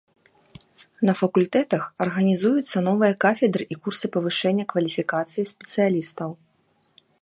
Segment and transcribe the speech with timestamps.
[1.09, 6.29] На факультэтах арганізуюцца новыя кафедры і курсы павышэння кваліфікацыі спецыялістаў.